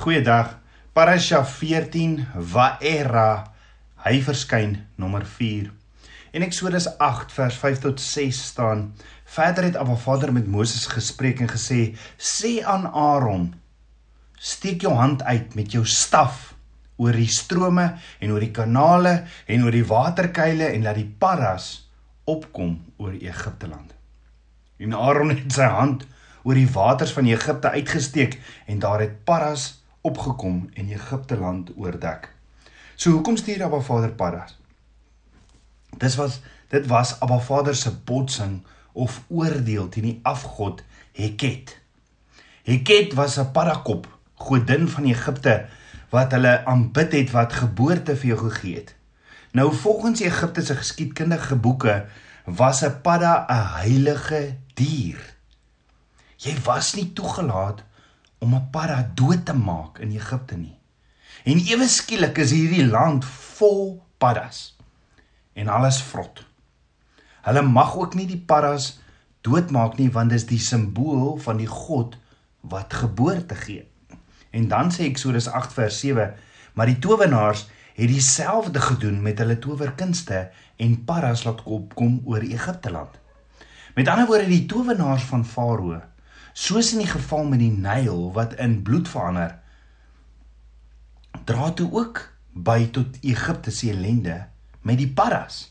Goeiedag. 0.00 0.54
Parasha 0.96 1.42
14 1.44 2.22
Vaera. 2.32 3.52
Hy 4.00 4.20
verskyn 4.24 4.70
nommer 4.96 5.26
4. 5.28 5.66
En 6.32 6.44
Eksodus 6.46 6.86
8 6.96 7.34
vers 7.36 7.58
5 7.60 7.82
tot 7.82 8.00
6 8.00 8.38
staan: 8.48 8.86
Verder 9.28 9.66
het 9.68 9.74
Abba 9.76 9.98
Vader 10.00 10.32
met 10.32 10.46
Moses 10.48 10.86
gespreek 10.88 11.42
en 11.44 11.50
gesê: 11.52 11.92
"Sê 12.16 12.64
aan 12.64 12.86
Aaron: 12.88 13.42
Steek 14.38 14.80
jou 14.80 14.94
hand 14.96 15.20
uit 15.22 15.52
met 15.54 15.68
jou 15.76 15.84
staf 15.84 16.54
oor 16.96 17.12
die 17.12 17.28
strome 17.28 17.84
en 18.20 18.32
oor 18.32 18.40
die 18.40 18.56
kanale 18.56 19.26
en 19.46 19.66
oor 19.68 19.76
die 19.76 19.84
waterkuile 19.84 20.70
en 20.70 20.88
laat 20.88 20.96
die 20.96 21.12
paras 21.18 21.90
opkom 22.24 22.78
oor 22.96 23.12
Egipte 23.12 23.68
land." 23.68 23.92
En 24.80 24.96
Aaron 24.96 25.36
het 25.36 25.52
sy 25.52 25.68
hand 25.68 26.08
oor 26.42 26.56
die 26.56 26.72
waters 26.72 27.12
van 27.12 27.28
Egipte 27.28 27.76
uitgesteek 27.76 28.40
en 28.64 28.80
daar 28.80 29.04
het 29.04 29.20
paras 29.28 29.79
opgekom 30.00 30.68
en 30.74 30.88
Egipte 30.88 31.36
land 31.38 31.70
oordek. 31.76 32.28
So 32.94 33.10
hoekom 33.10 33.36
stuur 33.36 33.64
Abba 33.64 33.80
Vader 33.80 34.12
paddas? 34.12 34.58
Dis 35.98 36.16
was 36.16 36.40
dit 36.68 36.86
was 36.86 37.20
Abba 37.20 37.38
Vader 37.38 37.74
se 37.74 37.90
botsing 38.04 38.62
of 38.92 39.22
oordeel 39.28 39.88
teen 39.88 40.08
die 40.08 40.20
afgod 40.22 40.82
Heket. 41.12 41.76
Heket 42.62 43.14
was 43.14 43.38
'n 43.38 43.50
paddakop, 43.52 44.06
godin 44.34 44.88
van 44.88 45.04
Egipte 45.04 45.68
wat 46.10 46.32
hulle 46.32 46.64
aanbid 46.64 47.12
het 47.12 47.30
wat 47.30 47.52
geboorte 47.52 48.16
vir 48.16 48.26
jou 48.26 48.38
gegee 48.38 48.74
het. 48.74 48.94
Nou 49.52 49.74
volgens 49.74 50.20
Egipte 50.20 50.62
se 50.62 50.76
geskiedkundige 50.76 51.56
boeke 51.56 52.06
was 52.44 52.82
'n 52.82 53.00
padda 53.02 53.46
'n 53.48 53.66
heilige 53.80 54.56
dier. 54.74 55.34
Jy 56.36 56.56
was 56.64 56.94
nie 56.94 57.12
toegelaat 57.12 57.82
om 58.40 58.54
'n 58.54 58.70
padda 58.70 59.10
dood 59.14 59.44
te 59.44 59.54
maak 59.54 59.98
in 59.98 60.10
Egipte 60.10 60.56
nie. 60.56 60.76
En 61.44 61.58
ewe 61.58 61.88
skielik 61.88 62.38
is 62.38 62.50
hierdie 62.50 62.86
land 62.86 63.24
vol 63.24 64.02
paddas 64.18 64.76
en 65.52 65.68
alles 65.68 66.02
vrot. 66.02 66.44
Hulle 67.42 67.62
mag 67.62 67.96
ook 67.96 68.14
nie 68.14 68.26
die 68.26 68.42
paddas 68.52 68.98
doodmaak 69.40 69.96
nie 69.98 70.10
want 70.10 70.30
dit 70.30 70.40
is 70.40 70.46
die 70.48 70.60
simbool 70.60 71.38
van 71.38 71.56
die 71.56 71.70
God 71.70 72.16
wat 72.60 72.94
geboorte 72.94 73.54
gee. 73.54 73.86
En 74.50 74.68
dan 74.68 74.92
sê 74.92 75.06
Eksodus 75.08 75.48
8 75.48 75.72
vers 75.72 76.00
7, 76.00 76.34
maar 76.74 76.86
die 76.86 76.98
towenaars 76.98 77.68
het 77.94 78.08
dieselfde 78.08 78.80
gedoen 78.80 79.22
met 79.22 79.38
hulle 79.38 79.58
towerkunste 79.58 80.50
en 80.76 81.04
paddas 81.04 81.44
laat 81.44 81.62
opkom 81.64 82.20
oor 82.24 82.44
Egipte 82.44 82.90
land. 82.90 83.16
Met 83.94 84.08
ander 84.08 84.26
woorde 84.26 84.48
die 84.48 84.66
towenaars 84.66 85.22
van 85.28 85.44
Farao 85.44 86.00
soos 86.60 86.92
in 86.92 87.00
die 87.00 87.08
geval 87.08 87.46
met 87.48 87.62
die 87.62 87.72
Nyl 87.72 88.30
wat 88.36 88.58
in 88.60 88.80
bloed 88.84 89.08
verander 89.08 89.56
dra 91.48 91.70
toe 91.72 91.88
ook 91.96 92.20
by 92.52 92.90
tot 92.92 93.16
Egipte 93.24 93.72
se 93.72 93.88
ellende 93.94 94.36
met 94.84 94.98
die 95.00 95.08
paras. 95.08 95.70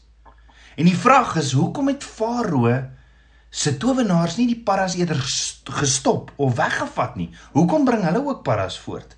En 0.80 0.88
die 0.88 0.98
vraag 0.98 1.36
is 1.38 1.52
hoekom 1.54 1.92
het 1.92 2.06
Farao 2.06 2.72
se 3.50 3.76
towenaars 3.78 4.38
nie 4.40 4.48
die 4.50 4.62
paras 4.66 4.95
eerder 4.98 5.20
gestop 5.80 6.32
of 6.38 6.56
weggevat 6.58 7.17
nie? 7.20 7.30
Hoekom 7.54 7.86
bring 7.86 8.06
hulle 8.08 8.22
ook 8.26 8.44
paras 8.48 8.78
voort? 8.80 9.16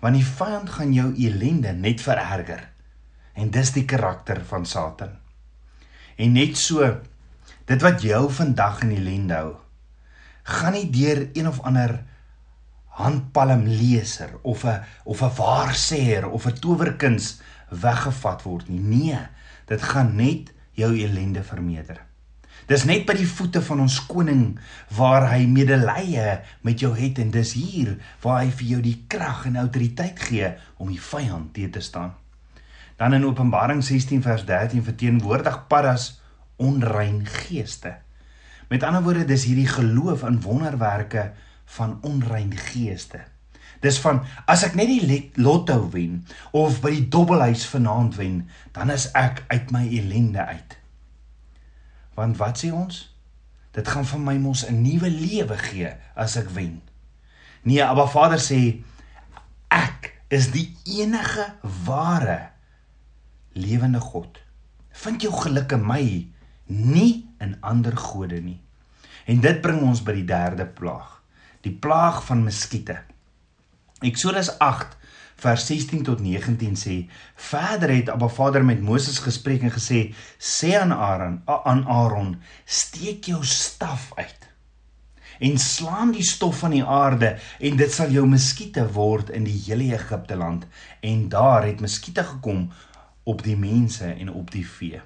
Want 0.00 0.16
die 0.18 0.26
vyand 0.26 0.70
gaan 0.76 0.92
jou 0.96 1.10
ellende 1.12 1.72
net 1.76 2.00
vererger. 2.00 2.68
En 3.34 3.52
dis 3.52 3.72
die 3.76 3.84
karakter 3.88 4.42
van 4.48 4.66
Satan. 4.66 5.18
En 6.16 6.32
net 6.36 6.56
so 6.60 6.88
dit 7.68 7.84
wat 7.84 8.02
jou 8.04 8.24
vandag 8.32 8.82
in 8.86 8.96
ellende 8.96 9.38
hou 9.40 9.61
gaan 10.42 10.72
nie 10.72 10.90
deur 10.90 11.28
een 11.32 11.48
of 11.48 11.60
ander 11.60 12.02
handpalmleser 12.98 14.38
of 14.42 14.64
'n 14.64 14.82
of 15.04 15.22
'n 15.22 15.36
waarsêer 15.36 16.24
of 16.28 16.46
'n 16.46 16.58
towerkuns 16.58 17.40
weggevat 17.68 18.42
word 18.42 18.68
nie. 18.68 18.80
Nee, 18.80 19.18
dit 19.66 19.82
gaan 19.82 20.16
net 20.16 20.52
jou 20.72 20.98
ellende 20.98 21.42
vermeerder. 21.42 22.00
Dis 22.66 22.84
net 22.84 23.06
by 23.06 23.16
die 23.18 23.26
voete 23.26 23.62
van 23.62 23.80
ons 23.80 23.98
koning 24.06 24.58
waar 24.96 25.26
hy 25.32 25.46
medelee 25.50 26.38
met 26.62 26.80
jou 26.80 26.92
het 26.96 27.18
en 27.18 27.30
dis 27.30 27.52
hier 27.52 27.96
waar 28.22 28.44
hy 28.44 28.50
vir 28.50 28.66
jou 28.66 28.80
die 28.80 29.04
krag 29.10 29.46
en 29.46 29.56
autoriteit 29.56 30.20
gee 30.28 30.52
om 30.76 30.88
die 30.88 31.00
vyand 31.00 31.54
te 31.54 31.70
te 31.70 31.80
staan. 31.80 32.14
Dan 32.96 33.14
in 33.14 33.26
Openbaring 33.26 33.82
16 33.84 34.22
vers 34.22 34.44
13 34.46 34.84
verteenwoordig 34.84 35.66
paddas 35.66 36.20
onrein 36.56 37.26
geeste. 37.26 37.96
Met 38.72 38.82
ander 38.88 39.02
woorde, 39.04 39.26
dis 39.28 39.44
hierdie 39.44 39.68
geloof 39.68 40.22
in 40.24 40.40
wonderwerke 40.40 41.32
van 41.74 41.98
onrein 42.00 42.54
geeste. 42.56 43.20
Dis 43.84 43.98
van 44.00 44.22
as 44.48 44.62
ek 44.64 44.78
net 44.78 44.88
die 44.88 45.18
lotto 45.36 45.90
wen 45.92 46.22
of 46.56 46.78
by 46.80 46.94
die 46.94 47.08
dobbelhuis 47.12 47.66
vanaand 47.68 48.16
wen, 48.16 48.38
dan 48.72 48.94
is 48.94 49.10
ek 49.18 49.42
uit 49.52 49.74
my 49.74 49.82
ellende 49.84 50.46
uit. 50.54 50.76
Want 52.16 52.40
wat 52.40 52.62
sê 52.62 52.70
ons? 52.72 53.02
Dit 53.76 53.92
gaan 53.92 54.08
vir 54.08 54.24
my 54.24 54.38
mos 54.40 54.64
'n 54.64 54.80
nuwe 54.80 55.10
lewe 55.10 55.58
gee 55.68 55.92
as 56.16 56.36
ek 56.40 56.48
wen. 56.56 56.80
Nee, 57.68 57.84
Abba 57.84 58.06
Vader 58.06 58.40
sê 58.40 58.80
ek 59.68 60.16
is 60.28 60.48
die 60.50 60.72
enige 60.84 61.52
ware 61.84 62.52
lewende 63.52 64.00
God. 64.00 64.40
Vind 64.90 65.22
jou 65.22 65.32
geluk 65.32 65.72
in 65.72 65.86
my 65.86 66.04
nie 66.66 67.28
in 67.42 67.56
ander 67.60 67.96
gode 67.96 68.40
nie. 68.40 68.60
En 69.26 69.40
dit 69.42 69.60
bring 69.62 69.82
ons 69.86 70.02
by 70.02 70.14
die 70.18 70.26
derde 70.26 70.66
plaag, 70.66 71.20
die 71.62 71.74
plaag 71.74 72.22
van 72.26 72.44
muskiete. 72.46 72.98
Eksodus 74.02 74.50
8 74.58 74.98
vers 75.42 75.66
16 75.66 76.04
tot 76.06 76.22
19 76.22 76.78
sê: 76.78 76.96
Verder 77.50 77.94
het 77.94 78.10
Abba 78.10 78.28
Vader 78.30 78.64
met 78.64 78.82
Moses 78.82 79.18
gespreek 79.22 79.66
en 79.66 79.74
gesê: 79.74 80.14
Sê 80.38 80.74
aan 80.78 80.94
Aaron, 80.94 81.42
aan 81.46 81.84
Aaron, 81.86 82.36
steek 82.64 83.30
jou 83.30 83.44
staf 83.46 84.10
uit 84.16 84.42
en 85.42 85.58
slaan 85.58 86.12
die 86.14 86.22
stof 86.22 86.60
van 86.62 86.74
die 86.76 86.84
aarde 86.84 87.34
en 87.58 87.78
dit 87.80 87.92
sal 87.92 88.12
jou 88.14 88.24
muskiete 88.30 88.84
word 88.94 89.32
in 89.34 89.46
die 89.48 89.56
hele 89.64 89.90
Egipte 89.96 90.36
land 90.38 90.68
en 91.02 91.24
daar 91.32 91.66
het 91.66 91.82
muskiete 91.82 92.24
gekom 92.28 92.68
op 93.26 93.42
die 93.42 93.56
mense 93.58 94.06
en 94.12 94.30
op 94.30 94.50
die 94.54 94.66
vee. 94.66 95.00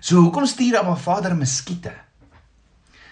So 0.00 0.20
hoekom 0.20 0.46
stuur 0.46 0.78
Abba 0.78 0.96
Vader 0.96 1.36
muskiete? 1.36 1.92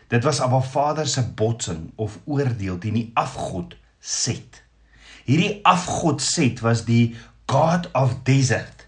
Dit 0.08 0.24
was 0.24 0.40
Abba 0.40 0.60
Vader 0.60 1.06
se 1.08 1.22
botsing 1.22 1.92
of 1.96 2.18
oordeel 2.24 2.78
teen 2.78 2.98
die 2.98 3.10
afgod 3.14 3.76
Set. 4.00 4.60
Hierdie 5.24 5.62
afgod 5.64 6.22
Set 6.22 6.60
was 6.60 6.84
die 6.84 7.14
god 7.48 7.88
of 7.96 8.18
desert 8.28 8.84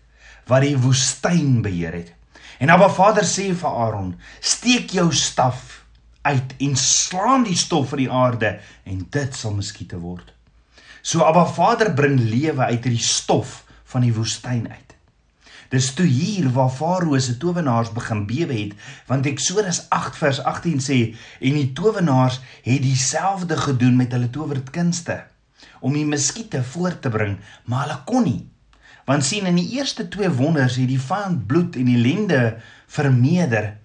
wat 0.47 0.63
die 0.63 0.77
woestyn 0.79 1.63
beheer 1.65 1.97
het. 1.97 2.13
En 2.63 2.71
Abba 2.71 2.89
Vader 2.93 3.25
sê 3.27 3.49
vir 3.55 3.73
Aaron: 3.73 4.15
"Steek 4.41 4.93
jou 4.93 5.13
staf 5.13 5.85
uit 6.23 6.55
en 6.61 6.77
slaan 6.77 7.45
die 7.45 7.57
stof 7.57 7.89
van 7.89 7.99
die 7.99 8.11
aarde 8.11 8.59
en 8.85 9.07
dit 9.11 9.35
sal 9.35 9.57
muskiete 9.57 9.99
word." 9.99 10.33
So 11.03 11.25
Abba 11.25 11.47
Vader 11.47 11.95
bring 11.95 12.21
lewe 12.21 12.63
uit 12.63 12.85
hierdie 12.85 13.03
stof 13.03 13.65
van 13.85 14.03
die 14.03 14.15
woestyn 14.15 14.69
uit. 14.71 14.86
Dis 15.71 15.93
toe 15.99 16.07
hier 16.07 16.51
waar 16.55 16.71
Farao 16.71 17.19
se 17.19 17.37
towenaars 17.43 17.91
begin 17.95 18.27
bewe 18.27 18.55
het, 18.55 18.75
want 19.07 19.27
Eksodus 19.27 19.83
8 19.91 20.19
vers 20.21 20.43
18 20.43 20.83
sê 20.83 20.99
en 21.41 21.57
die 21.59 21.73
towenaars 21.75 22.41
het 22.63 22.85
dieselfde 22.85 23.57
gedoen 23.59 23.97
met 23.99 24.15
hulle 24.15 24.31
towerkunste 24.31 25.25
om 25.81 25.95
die 25.97 26.07
muskiete 26.07 26.63
voort 26.65 27.03
te 27.03 27.11
bring, 27.13 27.37
maar 27.65 27.87
hulle 27.87 27.99
kon 28.09 28.25
nie. 28.27 28.43
Want 29.07 29.25
sien 29.25 29.47
in 29.47 29.59
die 29.59 29.77
eerste 29.77 30.09
twee 30.11 30.31
wonders 30.35 30.79
het 30.81 30.89
die 30.91 31.01
vyand 31.01 31.45
bloed 31.47 31.77
en 31.79 31.91
ellende 31.93 32.41
vermeerder, 32.91 33.77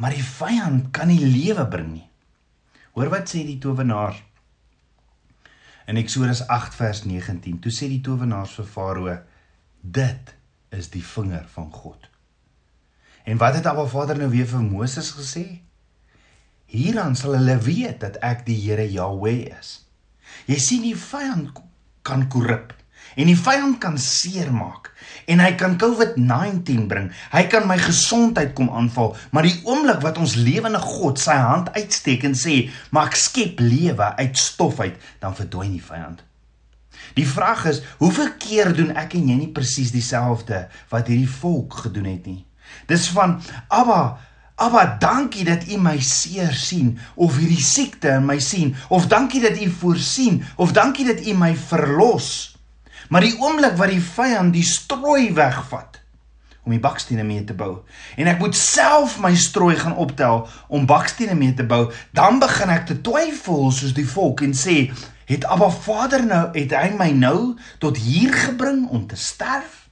maar 0.00 0.14
die 0.16 0.24
vyand 0.24 0.90
kan 0.96 1.10
nie 1.12 1.20
lewe 1.20 1.66
bring 1.72 1.90
nie. 1.92 2.06
Hoor 2.96 3.12
wat 3.12 3.28
sê 3.32 3.42
die 3.44 3.58
towenaars? 3.60 4.22
In 5.86 6.00
Eksodus 6.00 6.42
8 6.50 6.74
vers 6.74 7.04
19, 7.04 7.60
toe 7.62 7.72
sê 7.72 7.90
die 7.92 8.02
towenaars 8.04 8.56
vir 8.58 8.68
Farao: 8.72 9.18
"Dit 9.80 10.35
is 10.70 10.90
die 10.90 11.04
vinger 11.04 11.46
van 11.54 11.70
God. 11.72 12.08
En 13.26 13.38
wat 13.42 13.54
het 13.58 13.66
Abba 13.66 13.86
Vader 13.90 14.18
nou 14.18 14.30
weer 14.30 14.46
vir 14.46 14.62
Moses 14.62 15.10
gesê? 15.18 15.44
Hieraan 16.70 17.16
sal 17.18 17.38
hulle 17.38 17.58
weet 17.62 18.00
dat 18.02 18.18
ek 18.26 18.44
die 18.46 18.58
Here 18.58 18.86
Jahweh 18.90 19.50
is. 19.58 19.86
Jy 20.50 20.58
sien 20.62 20.82
die 20.86 20.96
vyand 20.98 21.54
kan 22.06 22.26
korrup 22.30 22.74
en 23.16 23.30
die 23.30 23.38
vyand 23.38 23.78
kan 23.80 23.96
seermaak 23.98 24.90
en 25.30 25.40
hy 25.42 25.52
kan 25.58 25.76
COVID-19 25.80 26.86
bring. 26.90 27.08
Hy 27.32 27.44
kan 27.50 27.66
my 27.66 27.78
gesondheid 27.80 28.52
kom 28.58 28.68
aanval, 28.70 29.14
maar 29.34 29.46
die 29.46 29.56
oomblik 29.66 30.02
wat 30.04 30.20
ons 30.22 30.36
lewende 30.38 30.82
God 30.82 31.18
sy 31.22 31.38
hand 31.40 31.72
uitsteek 31.74 32.26
en 32.28 32.34
sê, 32.34 32.70
"Maar 32.90 33.08
ek 33.10 33.16
skep 33.16 33.60
lewe 33.60 34.16
uit 34.16 34.38
stof 34.38 34.80
uit," 34.80 34.96
dan 35.20 35.34
verdwyn 35.34 35.72
die 35.72 35.82
vyand. 35.82 36.22
Die 37.16 37.26
vraag 37.28 37.64
is, 37.70 37.82
hoeveel 37.98 38.32
keer 38.38 38.72
doen 38.76 38.92
ek 38.96 39.16
en 39.18 39.28
jy 39.30 39.38
nie 39.40 39.52
presies 39.52 39.92
dieselfde 39.94 40.66
wat 40.92 41.08
hierdie 41.10 41.30
volk 41.40 41.82
gedoen 41.86 42.08
het 42.10 42.26
nie? 42.28 42.42
Dis 42.90 43.08
van 43.14 43.38
Abba, 43.68 44.18
Abba, 44.56 44.96
dankie 45.00 45.44
dat 45.44 45.66
U 45.68 45.76
my 45.80 45.98
seer 46.00 46.54
sien 46.56 46.94
of 47.14 47.36
hierdie 47.36 47.62
siekte 47.62 48.14
in 48.16 48.26
my 48.28 48.38
sien 48.40 48.74
of 48.88 49.08
dankie 49.12 49.42
dat 49.42 49.58
U 49.60 49.68
voorsien 49.82 50.42
of 50.56 50.72
dankie 50.72 51.04
dat 51.08 51.20
U 51.26 51.34
my 51.36 51.52
verlos. 51.56 52.56
Maar 53.08 53.26
die 53.28 53.36
oomblik 53.38 53.76
wat 53.78 53.92
die 53.92 54.02
vyand 54.02 54.56
die 54.56 54.64
strooi 54.66 55.30
wegvat 55.36 56.00
om 56.66 56.72
die 56.74 56.82
bakstene 56.82 57.22
mee 57.22 57.44
te 57.46 57.54
bou 57.54 57.84
en 58.18 58.26
ek 58.26 58.40
moet 58.42 58.56
self 58.58 59.20
my 59.22 59.30
strooi 59.38 59.76
gaan 59.78 59.94
optel 60.02 60.46
om 60.66 60.88
bakstene 60.88 61.36
mee 61.38 61.54
te 61.54 61.66
bou, 61.66 61.92
dan 62.16 62.40
begin 62.42 62.72
ek 62.74 62.88
te 62.88 62.96
twyfel 63.06 63.70
soos 63.70 63.94
die 63.94 64.08
volk 64.08 64.42
en 64.42 64.56
sê, 64.56 64.88
het 65.26 65.44
Abba 65.44 65.68
Vader 65.70 66.24
nou 66.26 66.44
het 66.54 66.74
hy 66.76 66.90
my 66.96 67.10
nou 67.16 67.56
tot 67.82 67.98
hier 67.98 68.32
gebring 68.34 68.86
om 68.88 69.06
te 69.10 69.18
sterf? 69.18 69.84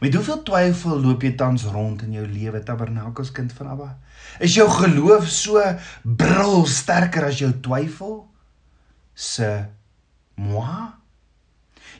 Met 0.00 0.14
hoeveel 0.14 0.42
twyfel 0.44 1.00
loop 1.00 1.24
jy 1.24 1.32
tans 1.40 1.64
rond 1.72 2.02
in 2.04 2.18
jou 2.18 2.26
lewe, 2.28 2.60
Tabernakels 2.60 3.32
kind 3.32 3.52
van 3.56 3.72
Abba? 3.72 3.90
Is 4.44 4.56
jou 4.58 4.66
geloof 4.68 5.28
so 5.32 5.62
brul 6.02 6.66
sterker 6.68 7.30
as 7.30 7.40
jou 7.40 7.52
twyfel? 7.64 8.18
Se 9.14 9.48
moi? 10.36 10.92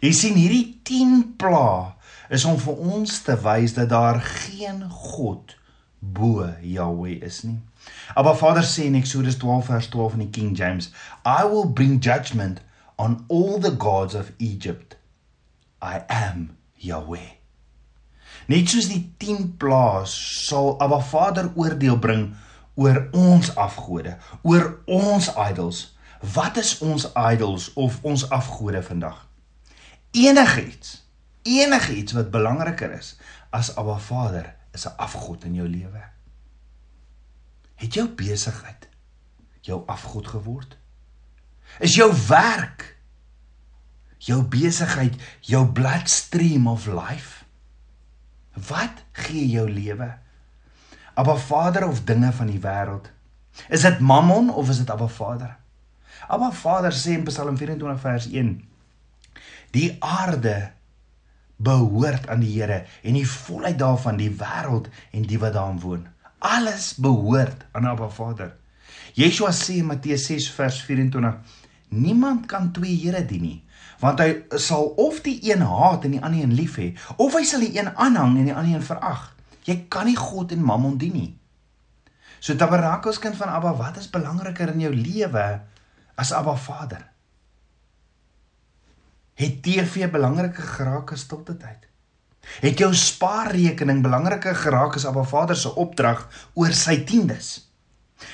Jy 0.05 0.13
sien 0.13 0.37
hierdie 0.37 0.77
10 0.85 1.23
pla 1.41 1.97
is 2.29 2.45
om 2.45 2.59
vir 2.61 2.83
ons 2.97 3.21
te 3.25 3.37
wys 3.41 3.77
dat 3.79 3.89
daar 3.95 4.21
geen 4.21 4.83
God 4.91 5.57
bo 6.01 6.45
Jahweh 6.61 7.17
is 7.25 7.43
nie. 7.47 7.61
Abba 8.15 8.35
Vader 8.35 8.65
sê 8.65 8.87
in 8.87 8.95
Eksodus 8.95 9.37
12 9.39 9.67
vers 9.67 9.89
12 9.89 10.13
in 10.15 10.25
die 10.25 10.31
King 10.31 10.55
James, 10.55 10.91
I 11.25 11.45
will 11.45 11.67
bring 11.67 12.01
judgment 12.01 12.61
on 12.99 13.25
all 13.29 13.59
the 13.59 13.71
gods 13.71 14.15
of 14.15 14.33
Egypt. 14.39 14.97
I 15.83 16.03
am 16.09 16.57
Yahweh. 16.77 17.37
Net 18.47 18.71
soos 18.71 18.89
die 18.89 19.03
10 19.19 19.57
plaas 19.59 20.15
sal 20.47 20.77
Abba 20.81 21.01
Vader 21.03 21.51
oordeel 21.55 21.99
bring 21.99 22.29
oor 22.77 23.07
ons 23.17 23.51
afgode, 23.57 24.17
oor 24.43 24.67
ons 24.87 25.31
idols. 25.49 25.83
Wat 26.35 26.57
is 26.61 26.77
ons 26.85 27.09
idols 27.17 27.71
of 27.77 27.99
ons 28.07 28.25
afgode 28.33 28.83
vandag? 28.87 29.19
Enigiets, 30.17 31.03
enigiets 31.45 32.17
wat 32.17 32.33
belangriker 32.33 32.95
is 32.97 33.17
as 33.53 33.73
Abba 33.77 33.99
Vader 33.99 34.55
is 34.73 34.87
'n 34.87 34.97
afgod 34.97 35.45
in 35.45 35.55
jou 35.55 35.69
lewe. 35.69 36.16
Het 37.77 37.95
jou 37.95 38.09
besigheid 38.09 38.89
jou 39.67 39.83
afgod 39.91 40.29
geword? 40.31 40.77
Is 41.83 41.97
jou 41.99 42.11
werk 42.29 42.93
jou 44.27 44.43
besigheid 44.43 45.19
jou 45.41 45.67
bloodstream 45.67 46.69
of 46.71 46.87
life? 46.87 47.45
Wat 48.69 49.03
gee 49.13 49.49
jou 49.49 49.67
lewe? 49.71 50.09
Abba 51.17 51.37
Vader 51.37 51.87
of 51.89 52.05
dinge 52.05 52.33
van 52.33 52.49
die 52.51 52.61
wêreld? 52.61 53.11
Is 53.69 53.85
dit 53.85 54.01
Mammon 54.01 54.51
of 54.53 54.69
is 54.69 54.81
dit 54.83 54.91
Abba 54.91 55.09
Vader? 55.09 55.57
Abba 56.29 56.51
Vader 56.53 56.93
sê 56.93 57.17
in 57.17 57.25
Psalm 57.25 57.57
24 57.57 58.01
vers 58.01 58.27
1: 58.29 58.51
Die 59.77 59.97
aarde 60.01 60.73
behoort 61.57 62.29
aan 62.29 62.43
die 62.45 62.53
Here 62.53 62.85
en 63.03 63.17
die 63.17 63.29
volheid 63.29 63.79
daarvan 63.79 64.21
die 64.21 64.33
wêreld 64.33 64.91
en 65.13 65.25
die 65.29 65.39
wat 65.41 65.57
daarin 65.57 65.81
woon. 65.81 66.05
Alles 66.47 66.95
behoort 67.03 67.67
aan 67.75 67.89
Abba 67.91 68.09
Vader. 68.09 68.53
Yeshua 69.19 69.51
sê 69.51 69.81
in 69.81 69.89
Matteus 69.91 70.29
6 70.31 70.51
vers 70.55 70.83
24: 70.87 71.39
Niemand 71.89 72.47
kan 72.47 72.73
twee 72.73 72.95
Here 73.03 73.25
dien 73.27 73.43
nie 73.43 73.63
want 74.03 74.21
hy 74.21 74.59
sal 74.61 74.91
of 75.01 75.23
die 75.25 75.39
een 75.49 75.63
haat 75.65 76.05
en 76.05 76.17
die 76.17 76.23
ander 76.23 76.43
een 76.45 76.55
lief 76.57 76.77
hê 76.81 76.91
of 77.17 77.37
hy 77.37 77.45
sal 77.49 77.65
die 77.65 77.73
een 77.79 77.89
aanhang 77.95 78.37
en 78.37 78.51
die 78.51 78.55
ander 78.55 78.77
een 78.77 78.85
verag. 78.85 79.31
Jy 79.67 79.87
kan 79.93 80.07
nie 80.09 80.19
God 80.19 80.53
en 80.55 80.63
Mammon 80.63 80.99
dien 81.01 81.17
nie. 81.17 81.31
So 82.39 82.55
tabernakels 82.61 83.19
kind 83.23 83.39
van 83.39 83.51
Abba 83.51 83.73
wat 83.79 83.97
is 84.03 84.11
belangriker 84.13 84.75
in 84.75 84.85
jou 84.85 84.93
lewe 84.95 85.47
as 86.21 86.33
Abba 86.37 86.55
Vader? 86.61 87.03
Het 89.37 89.63
TV 89.65 90.11
belangriker 90.13 90.69
geraak 90.77 91.13
as 91.17 91.27
stilte 91.27 91.57
tyd 91.61 91.89
het 92.61 92.79
jou 92.79 92.95
spaarrekening 92.95 94.03
belangriker 94.03 94.55
geraak 94.55 94.97
as 94.97 95.07
Abba 95.07 95.25
Vader 95.25 95.57
se 95.57 95.75
opdrag 95.75 96.29
oor 96.55 96.73
sy 96.73 97.05
tiendes 97.05 97.67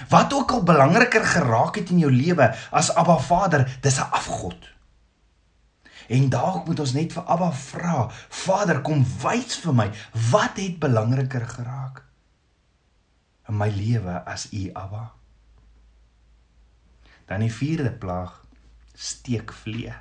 Wat 0.09 0.33
ook 0.33 0.51
al 0.51 0.63
belangriker 0.63 1.25
geraak 1.25 1.75
het 1.75 1.91
in 1.91 1.99
jou 1.99 2.13
lewe 2.13 2.55
as 2.71 2.95
Abba 2.95 3.19
Vader, 3.19 3.79
dis 3.81 3.99
'n 3.99 4.11
afgod. 4.11 4.71
En 6.09 6.29
dalk 6.29 6.67
moet 6.67 6.81
ons 6.81 6.93
net 6.93 7.13
vir 7.13 7.23
Abba 7.23 7.53
vra, 7.53 8.11
Vader, 8.29 8.81
kom 8.81 9.07
wys 9.23 9.57
vir 9.57 9.75
my, 9.75 9.91
wat 10.31 10.57
het 10.57 10.79
belangriker 10.79 11.49
geraak 11.49 12.03
in 13.49 13.57
my 13.57 13.69
lewe 13.69 14.25
as 14.25 14.53
U 14.53 14.71
Abba? 14.73 15.13
Dan 17.27 17.41
die 17.41 17.53
vierde 17.53 17.91
plaag, 17.91 18.45
steekvlee. 18.95 19.95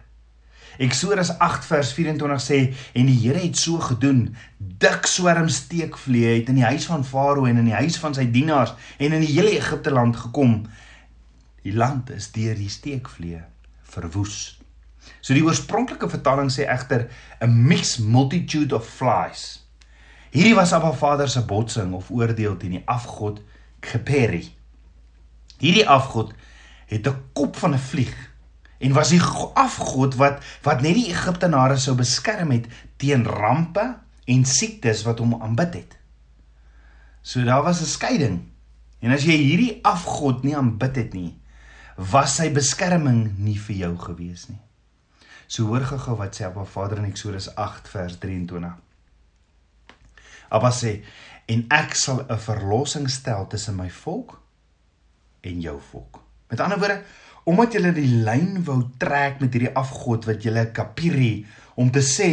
Eksodus 0.81 1.33
8 1.37 1.65
vers 1.65 1.93
24 1.93 2.41
sê 2.41 2.59
en 2.97 3.09
die 3.09 3.17
Here 3.19 3.41
het 3.43 3.57
so 3.59 3.77
gedoen, 3.83 4.35
dik 4.57 5.05
swerm 5.05 5.49
steekvlee 5.51 6.39
het 6.39 6.49
in 6.49 6.61
die 6.61 6.65
huis 6.65 6.87
van 6.89 7.05
Farao 7.05 7.45
en 7.45 7.59
in 7.61 7.67
die 7.69 7.77
huis 7.77 7.99
van 8.01 8.15
sy 8.17 8.25
dienaars 8.31 8.73
en 8.97 9.13
in 9.13 9.25
die 9.25 9.33
hele 9.35 9.53
Egipte 9.57 9.91
land 9.91 10.17
gekom. 10.17 10.63
Die 11.61 11.75
land 11.75 12.09
is 12.09 12.31
deur 12.33 12.55
die 12.57 12.71
steekvlee 12.71 13.43
verwoes. 13.91 14.61
So 15.21 15.35
die 15.37 15.43
oorspronklike 15.45 16.09
vertaling 16.09 16.49
sê 16.53 16.65
egter 16.69 17.09
'n 17.41 17.67
mixed 17.67 17.99
multitude 18.05 18.75
of 18.75 18.87
flies. 18.87 19.67
Hierdie 20.31 20.55
was 20.55 20.73
Abba 20.73 20.93
Vader 20.93 21.29
se 21.29 21.41
botsing 21.41 21.93
of 21.93 22.09
oordeel 22.09 22.57
teen 22.57 22.71
die 22.71 22.83
afgod 22.85 23.41
Kheperi. 23.79 24.45
Hierdie 25.59 25.87
afgod 25.87 26.33
het 26.87 27.07
'n 27.07 27.21
kop 27.33 27.55
van 27.55 27.73
'n 27.73 27.79
vlieg 27.79 28.30
en 28.81 28.93
was 28.97 29.13
die 29.13 29.21
afgod 29.53 30.17
wat 30.19 30.41
wat 30.65 30.81
net 30.81 30.97
die 30.97 31.09
Egiptenare 31.13 31.77
sou 31.77 31.95
beskerm 31.97 32.53
het 32.55 32.67
teen 33.01 33.25
rampe 33.25 33.85
en 34.25 34.45
siektes 34.45 35.03
wat 35.07 35.21
hom 35.21 35.35
aanbid 35.41 35.73
het. 35.81 35.97
So 37.21 37.43
daar 37.45 37.63
was 37.63 37.81
'n 37.81 37.85
skeiding. 37.85 38.41
En 38.99 39.11
as 39.11 39.23
jy 39.23 39.37
hierdie 39.37 39.79
afgod 39.83 40.43
nie 40.43 40.57
aanbid 40.57 40.95
het 40.95 41.13
nie, 41.13 41.41
was 41.95 42.35
sy 42.35 42.51
beskerming 42.53 43.37
nie 43.37 43.57
vir 43.59 43.75
jou 43.75 43.97
gewees 43.97 44.47
nie. 44.49 44.59
So 45.47 45.65
hoor 45.65 45.81
gou 45.81 46.15
wat 46.15 46.35
sê 46.35 46.45
Abba 46.45 46.63
Vader 46.65 46.97
in 46.97 47.09
Eksodus 47.09 47.49
8 47.55 47.89
vers 47.89 48.17
23. 48.17 48.71
Abba 50.49 50.71
sê 50.71 51.03
en 51.45 51.65
ek 51.69 51.95
sal 51.95 52.25
'n 52.29 52.37
verlossing 52.37 53.09
stel 53.09 53.47
tussen 53.47 53.75
my 53.75 53.89
volk 53.89 54.41
en 55.41 55.61
jou 55.61 55.79
volk. 55.91 56.21
Met 56.47 56.59
ander 56.59 56.79
woorde, 56.79 57.03
omdat 57.43 57.73
julle 57.73 57.91
die 57.95 58.09
lyn 58.25 58.61
wou 58.67 58.81
trek 59.01 59.39
met 59.41 59.55
hierdie 59.55 59.73
afgod 59.77 60.27
wat 60.29 60.43
julle 60.45 60.67
kapiri 60.75 61.45
om 61.79 61.89
te 61.93 62.03
sê 62.05 62.29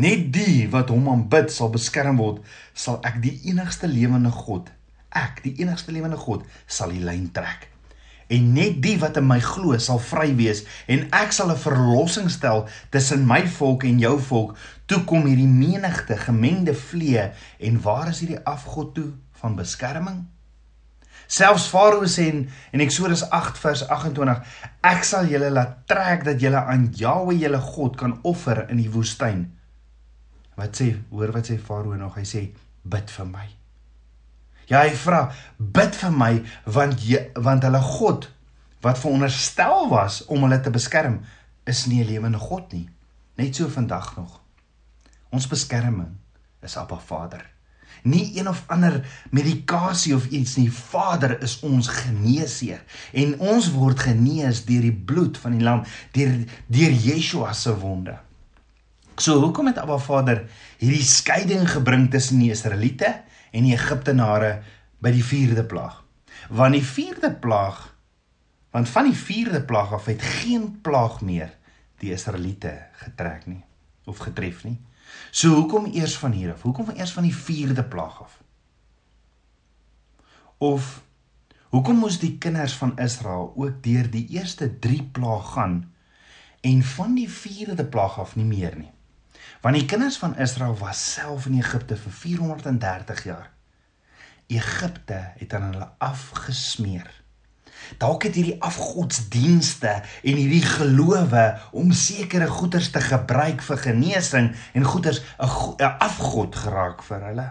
net 0.00 0.28
die 0.34 0.66
wat 0.72 0.92
hom 0.92 1.08
aanbid 1.12 1.50
sal 1.52 1.70
beskerm 1.72 2.20
word, 2.20 2.40
sal 2.74 3.00
ek 3.06 3.20
die 3.24 3.36
enigste 3.50 3.88
lewende 3.90 4.32
God, 4.34 4.68
ek 5.16 5.42
die 5.44 5.56
enigste 5.62 5.94
lewende 5.94 6.20
God 6.20 6.44
sal 6.66 6.92
die 6.92 7.02
lyn 7.04 7.28
trek. 7.34 7.68
En 8.30 8.52
net 8.54 8.76
die 8.84 8.94
wat 9.02 9.16
in 9.18 9.26
my 9.26 9.40
glo 9.42 9.74
sal 9.82 9.98
vry 9.98 10.28
wees 10.38 10.62
en 10.86 11.08
ek 11.16 11.32
sal 11.34 11.50
'n 11.50 11.58
verlossing 11.58 12.30
stel 12.30 12.68
tussen 12.90 13.26
my 13.26 13.42
volk 13.58 13.84
en 13.84 13.98
jou 13.98 14.20
volk. 14.20 14.56
Toe 14.86 15.02
kom 15.04 15.26
hierdie 15.26 15.50
menigte 15.50 16.16
gemengde 16.16 16.74
vlee 16.74 17.30
en 17.58 17.82
waar 17.82 18.08
is 18.08 18.20
hierdie 18.20 18.44
afgod 18.44 18.94
toe 18.94 19.10
van 19.42 19.56
beskerming 19.56 20.28
selfs 21.30 21.68
farao 21.70 22.08
sê 22.10 22.26
in, 22.32 22.42
in 22.74 22.82
Eksodus 22.84 23.22
8 23.30 23.62
vers 23.62 23.84
28 23.86 24.36
ek 24.90 25.06
sal 25.06 25.30
julle 25.30 25.52
laat 25.54 25.78
trek 25.90 26.26
dat 26.26 26.42
julle 26.42 26.60
aan 26.72 26.90
Jahwe 26.96 27.38
julle 27.38 27.62
God 27.70 27.96
kan 28.00 28.18
offer 28.26 28.66
in 28.68 28.82
die 28.82 28.90
woestyn 28.90 29.46
wat 30.58 30.82
sê 30.82 30.92
hoor 31.14 31.32
wat 31.36 31.48
sê 31.52 31.58
farao 31.70 31.96
nog 31.96 32.18
hy 32.18 32.26
sê 32.28 32.44
bid 32.84 33.16
vir 33.16 33.32
my 33.32 33.48
Ja, 34.70 34.84
hy 34.86 34.92
vra, 34.94 35.24
bid 35.58 35.96
vir 35.98 36.12
my 36.14 36.34
want 36.70 37.02
jy, 37.02 37.18
want 37.42 37.64
hulle 37.66 37.80
God 37.82 38.28
wat 38.84 39.00
veronderstel 39.02 39.88
was 39.90 40.20
om 40.30 40.46
hulle 40.46 40.60
te 40.62 40.70
beskerm, 40.72 41.18
is 41.66 41.86
nie 41.86 42.02
'n 42.04 42.06
lewende 42.06 42.38
God 42.38 42.72
nie. 42.72 42.88
Net 43.36 43.56
so 43.56 43.68
vandag 43.68 44.16
nog. 44.16 44.40
Ons 45.32 45.48
beskerming 45.48 46.18
is 46.62 46.76
Abba 46.76 46.96
Vader. 46.96 47.44
Nie 48.02 48.38
een 48.38 48.48
of 48.48 48.62
ander 48.72 49.00
medikasie 49.30 50.14
of 50.14 50.26
iets 50.26 50.56
nie. 50.56 50.70
Vader 50.72 51.36
is 51.42 51.58
ons 51.66 51.88
geneesheer 51.88 52.82
en 53.12 53.38
ons 53.38 53.70
word 53.74 54.00
genees 54.06 54.64
deur 54.64 54.86
die 54.86 54.94
bloed 54.94 55.38
van 55.38 55.56
die 55.58 55.64
lam, 55.64 55.84
deur 56.16 56.34
deur 56.66 56.96
Yeshua 57.04 57.52
se 57.52 57.74
wonde. 57.78 58.16
So 59.20 59.40
hoekom 59.40 59.68
het 59.68 59.78
Abba 59.78 59.98
Vader 60.00 60.46
hierdie 60.80 61.04
skeiding 61.04 61.68
gebring 61.68 62.08
tussen 62.10 62.40
die 62.40 62.52
Israeliete 62.54 63.20
en 63.52 63.66
die 63.68 63.76
Egiptenare 63.76 64.60
by 65.00 65.12
die 65.12 65.24
4de 65.24 65.64
plaag. 65.68 65.98
Want 66.48 66.78
die 66.78 66.84
4de 66.84 67.34
plaag 67.40 67.90
want 68.70 68.88
van 68.88 69.08
die 69.10 69.16
4de 69.18 69.64
plaag 69.66 69.92
af 69.92 70.04
het 70.04 70.22
geen 70.22 70.80
plaag 70.80 71.20
meer 71.20 71.50
die 71.98 72.12
Israeliete 72.14 72.76
getrek 73.02 73.46
nie 73.46 73.64
of 74.06 74.22
getref 74.22 74.64
nie. 74.64 74.78
So 75.30 75.54
hoekom 75.54 75.90
eers 75.94 76.16
van 76.18 76.32
hier 76.32 76.52
af? 76.52 76.62
Hoekom 76.62 76.84
van 76.84 76.96
eers 76.96 77.12
van 77.12 77.22
die 77.22 77.36
4de 77.36 77.84
plaag 77.88 78.22
af? 78.22 78.38
Of 80.58 81.02
hoekom 81.68 81.96
moes 81.96 82.18
die 82.18 82.38
kinders 82.38 82.74
van 82.76 82.98
Israel 82.98 83.52
ook 83.56 83.82
deur 83.82 84.10
die 84.10 84.26
eerste 84.28 84.78
3 84.78 85.02
plaae 85.02 85.40
gaan 85.40 85.92
en 86.60 86.82
van 86.82 87.14
die 87.14 87.28
4de 87.30 87.84
plaag 87.88 88.18
af 88.18 88.36
nie 88.36 88.44
meer 88.44 88.76
nie? 88.76 88.90
Want 89.60 89.76
die 89.76 89.84
kinders 89.84 90.18
van 90.18 90.36
Israel 90.36 90.76
was 90.78 91.12
self 91.12 91.46
in 91.46 91.58
Egipte 91.58 91.96
vir 91.96 92.12
430 92.12 93.24
jaar. 93.24 93.50
Egipte 94.46 95.32
het 95.36 95.54
aan 95.54 95.62
hulle 95.62 95.88
afgesmeer. 95.98 97.19
Dalk 97.98 98.22
het 98.22 98.34
hierdie 98.34 98.58
afgodsdienste 98.62 100.02
en 100.22 100.36
hierdie 100.36 100.64
gelowe 100.64 101.58
om 101.72 101.92
sekere 101.92 102.46
goederes 102.46 102.90
te 102.90 103.00
gebruik 103.00 103.62
vir 103.62 103.76
genesing 103.76 104.52
en 104.72 104.84
goederes 104.84 105.22
'n 105.38 105.96
afgod 105.98 106.56
geraak 106.56 107.02
vir 107.02 107.20
hulle. 107.30 107.48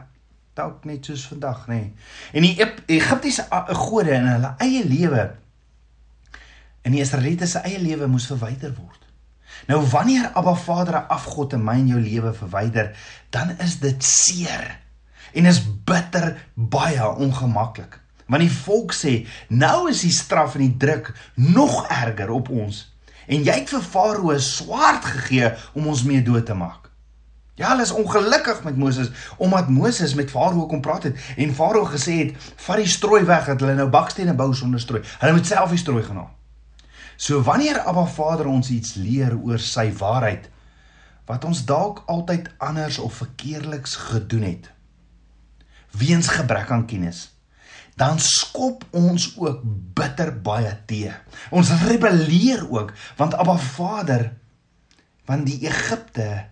Dalk 0.53 0.85
net 0.85 1.05
soos 1.05 1.27
vandag, 1.27 1.67
nê. 1.67 1.73
Nee. 1.73 1.93
En 2.33 2.41
die 2.41 2.57
Egiptiese 2.85 3.45
gode 3.67 4.11
in 4.11 4.27
hulle 4.27 4.55
eie 4.57 4.83
lewe 4.85 5.35
in 6.81 6.91
die 6.91 7.01
Israeliete 7.01 7.47
se 7.47 7.59
eie 7.59 7.79
lewe 7.79 8.07
moes 8.07 8.27
verwyder 8.31 8.73
word. 8.75 9.05
Nou 9.67 9.81
wanneer 9.91 10.31
Abba 10.33 10.55
Vader 10.55 10.95
'n 10.95 11.07
afgod 11.07 11.53
in 11.53 11.63
my 11.63 11.73
en 11.73 11.87
jou 11.87 11.99
lewe 11.99 12.33
verwyder, 12.33 12.97
dan 13.29 13.57
is 13.57 13.79
dit 13.79 14.03
seer 14.03 14.79
en 15.33 15.45
is 15.45 15.61
bitter 15.83 16.37
baie 16.53 17.15
ongemaklik. 17.15 17.99
Want 18.29 18.45
die 18.45 18.53
volk 18.53 18.93
sê, 18.93 19.23
nou 19.49 19.89
is 19.89 20.03
die 20.05 20.13
straf 20.13 20.55
en 20.55 20.61
die 20.67 20.77
druk 20.77 21.09
nog 21.33 21.81
erger 21.89 22.29
op 22.29 22.51
ons. 22.53 22.83
En 23.29 23.41
jy 23.45 23.55
het 23.61 23.69
vir 23.73 23.81
Farao 23.81 24.31
'n 24.33 24.39
swaard 24.39 25.05
gegee 25.05 25.53
om 25.73 25.87
ons 25.87 26.03
mee 26.03 26.21
dood 26.23 26.45
te 26.45 26.53
maak. 26.53 26.89
Ja, 27.55 27.69
hulle 27.69 27.81
is 27.81 27.91
ongelukkig 27.91 28.63
met 28.63 28.77
Moses 28.77 29.09
omdat 29.37 29.69
Moses 29.69 30.13
met 30.13 30.31
Farao 30.31 30.65
kom 30.65 30.81
praat 30.81 31.03
het 31.03 31.17
en 31.37 31.53
Farao 31.53 31.85
gesê 31.85 32.13
het, 32.17 32.35
"Vat 32.55 32.77
die 32.77 32.87
strooi 32.87 33.23
weg 33.23 33.45
dat 33.45 33.59
hulle 33.59 33.75
nou 33.75 33.89
bakstene 33.89 34.33
bou 34.33 34.53
sonder 34.53 34.79
strooi. 34.79 35.03
Hulle 35.19 35.33
moet 35.33 35.45
self 35.45 35.69
die 35.69 35.77
strooi 35.77 36.03
gaan 36.03 36.15
haal." 36.15 36.35
So 37.15 37.41
wanneer 37.41 37.79
Abba 37.79 38.05
Vader 38.05 38.45
ons 38.45 38.69
iets 38.69 38.93
leer 38.93 39.37
oor 39.43 39.59
sy 39.59 39.91
waarheid 39.91 40.49
wat 41.25 41.45
ons 41.45 41.65
dalk 41.65 42.03
altyd 42.05 42.49
anders 42.57 42.97
of 42.97 43.13
verkeerliks 43.13 43.95
gedoen 43.95 44.41
het, 44.41 44.71
weens 45.91 46.27
gebrek 46.27 46.71
aan 46.71 46.85
kennis 46.85 47.38
dan 47.99 48.19
skop 48.23 48.85
ons 48.95 49.33
ook 49.35 49.59
bitter 49.95 50.31
baie 50.41 50.71
te. 50.87 51.11
Ons 51.51 51.73
rebelleer 51.83 52.63
ook 52.69 52.93
want 53.19 53.35
Abba 53.35 53.57
Vader 53.59 54.29
want 55.29 55.45
die 55.45 55.59
Egipte 55.67 56.47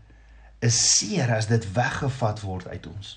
is 0.62 0.78
seer 0.98 1.32
as 1.34 1.48
dit 1.50 1.64
weggevat 1.74 2.44
word 2.44 2.68
uit 2.68 2.86
ons. 2.90 3.16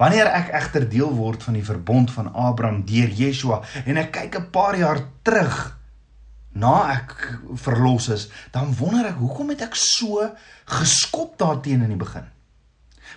Wanneer 0.00 0.30
ek 0.32 0.54
egter 0.56 0.86
deel 0.88 1.12
word 1.12 1.44
van 1.44 1.58
die 1.58 1.66
verbond 1.66 2.10
van 2.14 2.32
Abraham 2.32 2.80
deur 2.88 3.12
Yeshua 3.12 3.60
en 3.84 4.00
ek 4.00 4.12
kyk 4.16 4.38
'n 4.38 4.50
paar 4.50 4.78
jaar 4.78 5.04
terug 5.22 5.76
na 6.52 6.90
ek 6.96 7.14
verlos 7.54 8.08
is, 8.08 8.28
dan 8.50 8.74
wonder 8.74 9.06
ek 9.06 9.20
hoekom 9.22 9.52
het 9.52 9.62
ek 9.62 9.76
so 9.76 10.24
geskop 10.66 11.38
daarteenoor 11.38 11.86
in 11.86 11.94
die 11.94 12.04
begin? 12.04 12.26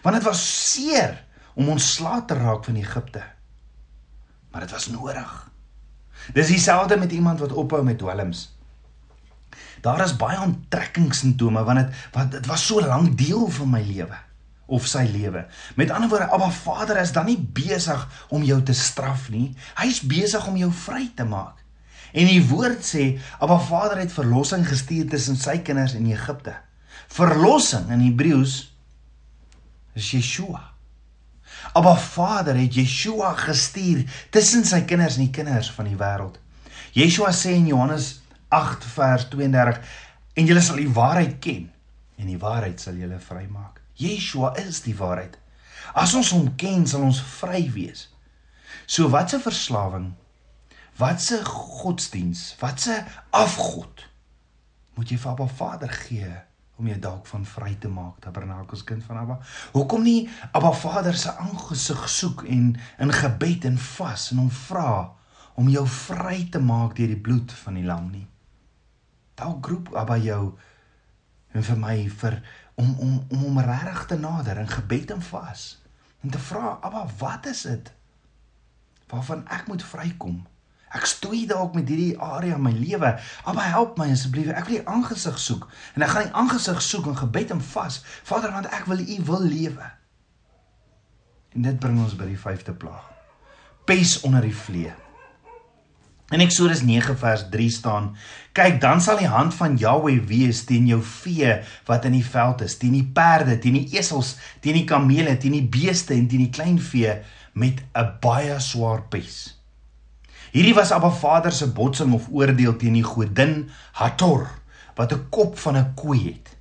Want 0.04 0.16
dit 0.16 0.26
was 0.26 0.44
seer 0.70 1.24
om 1.56 1.70
ontslae 1.70 2.26
te 2.26 2.34
raak 2.34 2.66
van 2.66 2.76
Egipte. 2.76 3.33
Maar 4.54 4.62
dit 4.62 4.72
was 4.72 4.88
nodig. 4.88 5.30
Dis 6.34 6.48
dieselfde 6.48 6.98
met 6.98 7.12
iemand 7.12 7.40
wat 7.42 7.52
ophou 7.52 7.84
met 7.84 7.98
dwelms. 7.98 8.52
Daar 9.82 10.04
is 10.04 10.16
baie 10.16 10.40
onttrekkingssimptome 10.40 11.64
want 11.64 11.82
dit 11.82 11.96
wat 12.14 12.32
dit 12.32 12.46
was 12.46 12.66
so 12.66 12.82
lank 12.82 13.18
deel 13.18 13.48
van 13.50 13.70
my 13.70 13.82
lewe 13.82 14.20
of 14.66 14.86
sy 14.88 15.04
lewe. 15.12 15.46
Met 15.76 15.92
ander 15.92 16.10
woorde, 16.10 16.30
Abba 16.32 16.50
Vader 16.50 16.98
is 17.02 17.12
dan 17.12 17.26
nie 17.28 17.38
besig 17.38 18.06
om 18.30 18.46
jou 18.48 18.62
te 18.64 18.74
straf 18.74 19.28
nie. 19.30 19.52
Hy's 19.76 20.00
besig 20.08 20.48
om 20.48 20.58
jou 20.58 20.72
vry 20.86 21.10
te 21.16 21.26
maak. 21.28 21.60
En 22.14 22.30
die 22.30 22.42
woord 22.48 22.86
sê, 22.86 23.18
Abba 23.44 23.58
Vader 23.60 24.00
het 24.06 24.14
verlossing 24.14 24.64
gestuur 24.70 25.10
tussen 25.10 25.38
sy 25.38 25.58
kinders 25.66 25.98
in 25.98 26.08
Egipte. 26.14 26.56
Verlossing 27.14 27.90
in 27.94 28.06
Hebreëus 28.06 28.56
is 29.98 30.14
Yeshua. 30.14 30.73
Abba 31.74 31.96
Vader 31.96 32.56
het 32.56 32.76
Yeshua 32.78 33.34
gestuur 33.34 34.04
tussen 34.30 34.66
sy 34.66 34.84
kinders 34.86 35.18
en 35.18 35.26
die 35.26 35.34
kinders 35.34 35.72
van 35.74 35.90
die 35.90 35.98
wêreld. 35.98 36.38
Yeshua 36.94 37.32
sê 37.34 37.56
in 37.58 37.72
Johannes 37.72 38.20
8 38.54 38.86
vers 38.94 39.26
32 39.34 39.80
en 40.38 40.50
julle 40.50 40.62
sal 40.62 40.82
die 40.82 40.92
waarheid 40.94 41.40
ken 41.42 41.72
en 42.22 42.30
die 42.30 42.38
waarheid 42.38 42.82
sal 42.82 43.00
julle 43.02 43.18
vrymaak. 43.18 43.82
Yeshua 43.98 44.54
is 44.62 44.84
die 44.86 44.94
waarheid. 44.98 45.40
As 45.98 46.14
ons 46.18 46.30
hom 46.34 46.52
ken, 46.62 46.86
sal 46.88 47.06
ons 47.06 47.22
vry 47.40 47.66
wees. 47.74 48.08
So 48.86 49.10
watse 49.10 49.40
verslawing, 49.42 50.12
watse 51.02 51.42
godsdiens, 51.46 52.52
watse 52.62 53.02
afgod 53.34 54.06
moet 54.94 55.10
jy 55.10 55.18
vir 55.18 55.32
Abba 55.32 55.48
Vader 55.50 55.94
gee? 56.06 56.34
Om 56.84 56.90
jou 56.92 57.00
dalk 57.00 57.28
van 57.32 57.46
vry 57.48 57.76
te 57.80 57.88
maak, 57.88 58.20
Tabernakels 58.20 58.84
kind 58.84 59.04
van 59.08 59.22
Abba. 59.22 59.38
Hoekom 59.72 60.04
nie 60.04 60.28
Abba 60.52 60.74
Vader 60.76 61.16
se 61.16 61.32
aangesig 61.32 62.02
soek 62.12 62.44
en 62.52 62.74
in 63.00 63.14
gebed 63.16 63.70
en 63.70 63.78
vas 63.80 64.26
en 64.34 64.42
hom 64.44 64.52
vra 64.52 64.90
om 65.56 65.70
jou 65.72 65.86
vry 65.88 66.42
te 66.52 66.60
maak 66.60 66.98
deur 66.98 67.14
die 67.14 67.22
bloed 67.28 67.56
van 67.64 67.80
die 67.80 67.86
lam 67.88 68.10
nie? 68.12 68.26
Dalk 69.40 69.72
roep 69.72 69.94
Abba 69.96 70.20
jou 70.20 70.42
en 71.54 71.64
vir 71.70 71.80
my 71.80 71.98
vir 72.22 72.40
om 72.76 72.92
om 73.00 73.16
om 73.32 73.46
hom 73.48 73.64
regtig 73.64 74.06
te 74.12 74.20
nader 74.20 74.60
in 74.60 74.72
gebed 74.76 75.16
en 75.16 75.24
vas 75.32 75.68
en 76.24 76.36
te 76.36 76.42
vra 76.50 76.78
Abba, 76.82 77.06
wat 77.20 77.48
is 77.52 77.64
dit 77.70 77.94
waarvan 79.14 79.48
ek 79.48 79.68
moet 79.70 79.84
vrykom? 79.86 80.42
Ek 80.94 81.08
stoei 81.10 81.48
dalk 81.50 81.74
met 81.74 81.90
hierdie 81.90 82.14
area 82.22 82.56
in 82.60 82.62
my 82.62 82.72
lewe. 82.72 83.16
Abba 83.50 83.66
help 83.66 83.98
my 83.98 84.12
asseblief. 84.14 84.52
Ek 84.54 84.68
wil 84.70 84.84
U 84.84 84.92
aangesig 84.94 85.40
soek. 85.42 85.66
En 85.98 86.06
ek 86.06 86.14
gaan 86.14 86.28
U 86.30 86.36
aangesig 86.44 86.82
soek 86.86 87.10
in 87.10 87.18
gebed 87.18 87.54
en 87.56 87.64
vas. 87.74 88.04
Vader, 88.30 88.54
want 88.54 88.70
ek 88.70 88.86
wil 88.92 89.02
U 89.02 89.18
wil 89.32 89.48
lewe. 89.48 89.88
En 91.58 91.66
dit 91.66 91.80
bring 91.82 91.98
ons 92.02 92.14
by 92.18 92.28
die 92.30 92.38
5de 92.38 92.76
plaag. 92.78 93.10
Pes 93.90 94.20
onder 94.22 94.46
die 94.46 94.54
vlee. 94.56 94.94
In 96.34 96.42
Eksodus 96.42 96.82
9 96.86 97.18
vers 97.18 97.44
3 97.52 97.70
staan: 97.70 98.16
"Kyk, 98.54 98.80
dan 98.82 99.02
sal 99.02 99.18
die 99.18 99.30
hand 99.30 99.54
van 99.54 99.76
Jahweh 99.78 100.22
wees 100.26 100.64
teen 100.66 100.88
jou 100.88 101.02
vee 101.02 101.60
wat 101.86 102.06
in 102.06 102.16
die 102.18 102.26
veld 102.26 102.62
is, 102.62 102.78
teen 102.78 102.96
die 102.96 103.06
perde, 103.06 103.60
teen 103.60 103.74
die 103.74 103.98
esels, 103.98 104.38
teen 104.62 104.74
die 104.74 104.86
kamele, 104.86 105.38
teen 105.38 105.58
die 105.58 105.68
beeste 105.68 106.14
en 106.14 106.28
teen 106.28 106.46
die 106.46 106.54
klein 106.54 106.80
vee 106.80 107.20
met 107.54 107.84
'n 107.94 108.18
baie 108.22 108.60
swaar 108.60 109.02
pes." 109.10 109.63
Hierdie 110.54 110.76
was 110.78 110.92
Abba 110.94 111.10
Vader 111.10 111.52
se 111.52 111.66
botsing 111.74 112.12
of 112.14 112.28
oordeel 112.30 112.76
teen 112.78 112.94
die 112.94 113.06
godin 113.06 113.72
Hathor 113.98 114.52
wat 114.94 115.14
'n 115.14 115.30
kop 115.34 115.58
van 115.58 115.78
'n 115.78 115.94
koei 115.98 116.20
het. 116.30 116.58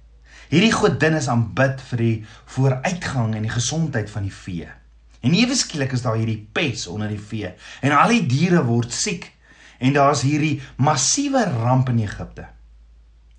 Hierdie 0.48 0.72
godin 0.72 1.14
is 1.14 1.28
aanbid 1.28 1.80
vir 1.80 1.98
die 1.98 2.24
vooruitgang 2.44 3.34
en 3.34 3.42
die 3.42 3.52
gesondheid 3.52 4.10
van 4.10 4.22
die 4.22 4.32
vee. 4.32 4.68
En 5.20 5.34
ewe 5.34 5.54
skielik 5.54 5.92
is 5.92 6.02
daar 6.02 6.16
hierdie 6.16 6.48
pes 6.52 6.86
onder 6.86 7.08
die 7.08 7.20
vee 7.20 7.52
en 7.82 7.92
al 7.92 8.08
die 8.08 8.26
diere 8.26 8.64
word 8.64 8.92
siek 8.92 9.32
en 9.78 9.92
daar's 9.92 10.22
hierdie 10.22 10.62
massiewe 10.76 11.44
ramp 11.44 11.88
in 11.88 11.98
Egipte. 11.98 12.48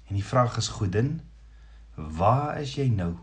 En 0.10 0.16
die 0.16 0.24
vraag 0.26 0.58
is 0.58 0.68
godin, 0.68 1.22
waar 1.96 2.62
is 2.62 2.76
jy 2.76 2.88
nou? 2.88 3.18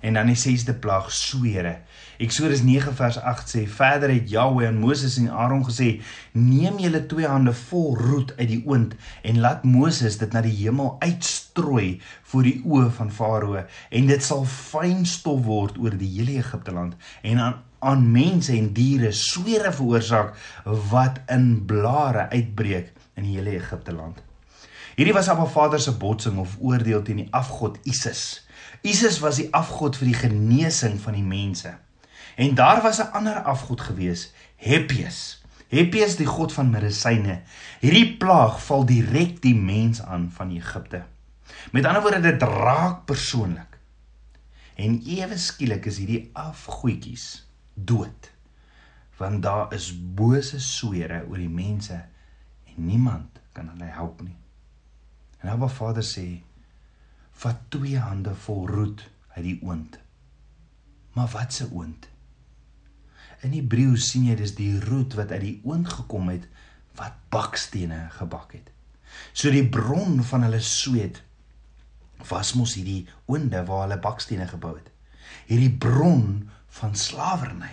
En 0.00 0.14
dan 0.14 0.26
die 0.26 0.36
6de 0.36 0.74
plaag 0.74 1.12
swere. 1.12 1.78
Eksodus 2.18 2.62
9 2.66 2.94
vers 2.94 3.18
8 3.20 3.52
sê 3.54 3.60
verder 3.70 4.10
het 4.10 4.30
Jahwe 4.30 4.66
aan 4.66 4.80
Moses 4.82 5.16
en 5.20 5.30
Aaron 5.30 5.64
gesê: 5.66 6.00
"Neem 6.32 6.78
julle 6.78 7.06
twee 7.06 7.26
hande 7.26 7.52
vol 7.54 7.96
roet 7.96 8.32
uit 8.36 8.48
die 8.48 8.62
oond 8.66 8.94
en 9.22 9.40
laat 9.40 9.64
Moses 9.64 10.18
dit 10.18 10.32
na 10.32 10.42
die 10.42 10.56
hemel 10.56 10.96
uitstrooi 10.98 12.00
voor 12.22 12.42
die 12.42 12.62
oë 12.64 12.90
van 12.90 13.10
Farao 13.10 13.62
en 13.90 14.06
dit 14.06 14.22
sal 14.22 14.44
fyn 14.44 15.06
stof 15.06 15.44
word 15.44 15.78
oor 15.78 15.94
die 15.94 16.10
hele 16.18 16.38
Egipte 16.42 16.74
land 16.74 16.96
en 17.22 17.38
aan 17.38 17.64
aan 17.78 18.10
mense 18.10 18.50
en 18.52 18.72
diere 18.74 19.12
swere 19.14 19.70
veroorsaak 19.72 20.34
wat 20.90 21.20
in 21.30 21.64
blare 21.66 22.26
uitbreek 22.34 22.90
in 23.14 23.22
die 23.22 23.36
hele 23.38 23.54
Egipte 23.62 23.92
land." 23.92 24.22
Hierdie 24.98 25.14
was 25.14 25.28
Abba 25.28 25.46
Vader 25.46 25.78
se 25.78 25.92
botsing 25.94 26.38
of 26.42 26.56
oordeel 26.58 27.02
teen 27.06 27.20
die 27.22 27.28
afgod 27.30 27.78
Isis. 27.86 28.47
Isis 28.82 29.18
was 29.18 29.36
die 29.36 29.48
afgod 29.54 29.96
vir 29.96 30.06
die 30.12 30.20
genesing 30.20 31.00
van 31.00 31.16
die 31.18 31.26
mense. 31.26 31.74
En 32.36 32.54
daar 32.54 32.82
was 32.82 33.00
'n 33.00 33.12
ander 33.12 33.42
afgod 33.42 33.80
gewees, 33.80 34.32
Hepies. 34.56 35.42
Hepies 35.68 36.16
die 36.16 36.26
god 36.26 36.52
van 36.52 36.70
medisyne. 36.70 37.42
Hierdie 37.80 38.16
plaag 38.16 38.62
val 38.64 38.86
direk 38.86 39.42
die 39.42 39.54
mens 39.54 40.02
aan 40.02 40.30
van 40.32 40.50
Egipte. 40.50 41.02
Met 41.72 41.84
ander 41.84 42.02
woorde 42.02 42.20
dit 42.20 42.42
raak 42.42 43.04
persoonlik. 43.04 43.78
En 44.74 45.02
ewe 45.06 45.36
skielik 45.38 45.86
is 45.86 45.98
hierdie 45.98 46.30
afgoetjies 46.32 47.46
dood. 47.74 48.30
Want 49.16 49.42
daar 49.42 49.74
is 49.74 49.90
bose 50.14 50.60
swere 50.60 51.24
oor 51.28 51.36
die 51.36 51.50
mense 51.50 51.94
en 52.64 52.74
niemand 52.76 53.40
kan 53.52 53.68
hulle 53.68 53.90
help 53.90 54.22
nie. 54.22 54.36
En 55.42 55.50
Abba 55.50 55.68
Vader 55.68 56.06
sê 56.06 56.42
vat 57.38 57.58
twee 57.70 57.98
hande 58.02 58.34
vol 58.46 58.66
roet 58.66 59.04
uit 59.36 59.44
die 59.44 59.58
oond. 59.62 59.98
Maar 61.14 61.28
wat 61.34 61.54
se 61.54 61.68
oond? 61.70 62.08
In 63.46 63.54
Hebreëus 63.54 64.08
sien 64.10 64.26
jy 64.26 64.34
dis 64.40 64.56
die 64.58 64.72
roet 64.82 65.14
wat 65.18 65.30
uit 65.36 65.44
die 65.44 65.58
oond 65.62 65.86
gekom 65.92 66.32
het 66.32 66.48
wat 66.98 67.14
bakstene 67.30 68.08
gebak 68.16 68.56
het. 68.58 68.72
So 69.32 69.50
die 69.54 69.66
bron 69.66 70.18
van 70.26 70.46
hulle 70.46 70.60
sweet 70.64 71.22
was 72.28 72.56
mos 72.58 72.74
hierdie 72.74 73.06
oonde 73.30 73.62
waar 73.68 73.84
hulle 73.86 74.00
bakstene 74.02 74.48
gebou 74.50 74.74
het. 74.74 74.90
Hierdie 75.46 75.70
bron 75.70 76.48
van 76.80 76.98
slawerny. 76.98 77.70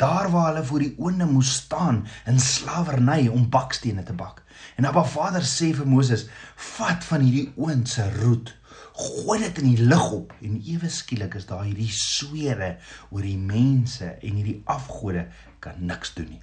Daar 0.00 0.30
waar 0.32 0.48
hulle 0.48 0.64
voor 0.64 0.86
die 0.86 0.94
oonde 0.96 1.28
moes 1.28 1.52
staan 1.60 2.06
in 2.26 2.40
slawerny 2.40 3.28
om 3.28 3.50
bakstene 3.52 4.02
te 4.08 4.16
bak. 4.16 4.40
En 4.80 4.88
Abba 4.88 5.04
Vader 5.04 5.44
sê 5.44 5.74
vir 5.76 5.86
Moses: 5.86 6.26
"Vat 6.56 7.04
van 7.04 7.20
hierdie 7.20 7.52
oond 7.56 7.88
se 7.88 8.08
roet 8.16 8.56
gooi 9.02 9.38
dit 9.42 9.60
in 9.62 9.68
die 9.74 9.86
lug 9.90 10.08
op 10.14 10.32
en 10.44 10.56
ewe 10.60 10.88
skielik 10.92 11.36
is 11.38 11.48
daar 11.48 11.64
hierdie 11.66 11.90
swere 11.92 12.76
oor 13.10 13.26
die 13.26 13.38
mense 13.38 14.14
en 14.14 14.38
hierdie 14.38 14.60
afgode 14.70 15.26
kan 15.62 15.78
niks 15.86 16.14
doen 16.16 16.30
nie. 16.36 16.42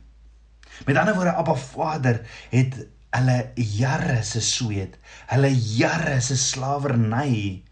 Met 0.88 1.00
ander 1.00 1.16
woorde 1.18 1.36
Abba 1.40 1.56
Vader 1.60 2.22
het 2.52 2.78
hulle 3.16 3.38
jare 3.56 4.20
se 4.24 4.42
sweet, 4.46 5.00
hulle 5.32 5.50
jare 5.52 6.20
se 6.22 6.38
slawerny 6.38 7.64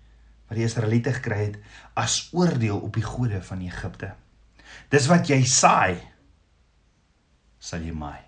wat 0.48 0.58
die 0.58 0.66
Israeliete 0.66 1.14
gekry 1.20 1.42
het 1.44 1.60
as 2.00 2.30
oordeel 2.34 2.80
op 2.80 2.96
die 2.96 3.06
gode 3.06 3.42
van 3.44 3.62
Egipte. 3.66 4.14
Dis 4.92 5.10
wat 5.12 5.30
jy 5.30 5.42
saai 5.48 6.00
sal 7.60 7.84
jy 7.84 7.94
maai. 7.96 8.24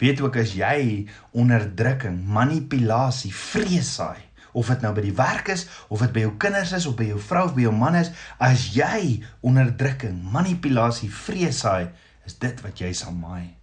Weet 0.00 0.22
ook 0.24 0.38
as 0.40 0.54
jy 0.56 1.04
onderdrukking, 1.36 2.16
manipulasie, 2.24 3.32
vrees 3.36 3.90
saai 3.98 4.29
of 4.52 4.70
dit 4.72 4.82
nou 4.84 4.92
by 4.94 5.04
die 5.04 5.16
werk 5.16 5.48
is 5.52 5.66
of 5.88 6.00
dit 6.04 6.12
by 6.12 6.24
jou 6.26 6.32
kinders 6.42 6.72
is 6.76 6.86
of 6.86 6.96
by 6.98 7.10
jou 7.10 7.20
vrou 7.20 7.44
of 7.48 7.54
by 7.54 7.66
jou 7.66 7.74
man 7.74 7.98
is, 7.98 8.12
as 8.38 8.70
jy 8.74 9.20
onderdrukking, 9.46 10.18
manipulasie, 10.32 11.10
vrees 11.10 11.62
saai, 11.64 11.90
is 12.26 12.38
dit 12.38 12.64
wat 12.64 12.80
jy 12.80 12.92
sal 12.96 13.14
maai. 13.16 13.54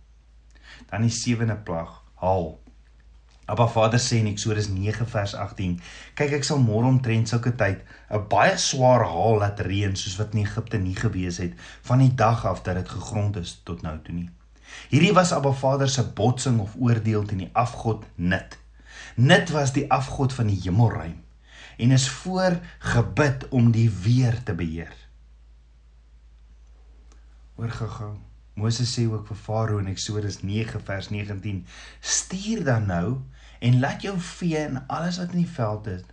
Dan 0.92 1.04
die 1.08 1.14
sewende 1.14 1.58
plaag, 1.68 1.92
haal. 2.22 2.58
Abba 3.48 3.68
Vader 3.72 4.00
sê 4.00 4.18
in 4.20 4.28
Eksodus 4.28 4.68
9 4.68 5.08
vers 5.08 5.34
18: 5.36 5.80
"Kyk, 6.20 6.34
ek 6.36 6.44
sal 6.44 6.60
môre 6.60 6.88
omtrent 6.88 7.30
sulke 7.32 7.54
tyd 7.56 7.80
'n 8.12 8.28
baie 8.28 8.58
swaar 8.58 9.06
haal 9.08 9.40
laat 9.40 9.64
reën 9.64 9.96
soos 9.96 10.18
wat 10.20 10.36
in 10.36 10.44
Egipte 10.44 10.78
nie 10.78 10.96
gewees 10.96 11.38
het 11.38 11.54
van 11.82 12.00
die 12.00 12.16
dag 12.16 12.46
af 12.46 12.64
dat 12.64 12.76
dit 12.76 12.90
gegrond 12.90 13.38
is 13.38 13.62
tot 13.64 13.82
nou 13.82 13.98
toe 14.04 14.16
nie." 14.16 14.30
Hierdie 14.90 15.14
was 15.14 15.32
Abba 15.32 15.52
Vader 15.52 15.90
se 15.90 16.04
botsing 16.04 16.60
of 16.60 16.76
oordeel 16.76 17.24
teen 17.24 17.38
die 17.38 17.50
afgod 17.54 18.04
Nit. 18.16 18.58
Nit 19.18 19.50
was 19.50 19.72
die 19.74 19.88
afgod 19.90 20.34
van 20.34 20.46
die 20.52 20.60
hemelruim 20.62 21.24
en 21.78 21.92
is 21.92 22.10
voor 22.10 22.60
gebid 22.80 23.48
om 23.50 23.72
die 23.74 23.90
weer 23.90 24.44
te 24.44 24.54
beheer. 24.54 24.94
Hoor 27.58 27.74
gou-gou. 27.74 28.12
Moses 28.54 28.92
sê 28.94 29.08
ook 29.10 29.26
vir 29.30 29.40
Farao 29.42 29.82
in 29.82 29.90
Eksodus 29.90 30.44
9 30.46 30.84
vers 30.86 31.10
19: 31.10 31.66
"Stuur 32.00 32.64
dan 32.64 32.86
nou 32.86 33.18
en 33.60 33.80
laat 33.80 34.02
jou 34.02 34.14
vee 34.20 34.58
en 34.58 34.84
alles 34.88 35.18
wat 35.18 35.34
in 35.34 35.42
die 35.42 35.56
veld 35.56 35.88
is 35.88 36.06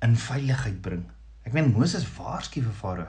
in 0.00 0.16
veiligheid 0.16 0.80
bring." 0.80 1.08
Ek 1.48 1.52
meen 1.52 1.72
Moses 1.72 2.04
waarsku 2.16 2.60
vir 2.60 2.76
Farao. 2.76 3.08